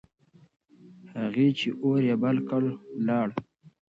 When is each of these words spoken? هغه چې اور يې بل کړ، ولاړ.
هغه 1.19 1.45
چې 1.59 1.69
اور 1.83 2.01
يې 2.09 2.15
بل 2.23 2.37
کړ، 2.49 2.63
ولاړ. 2.97 3.27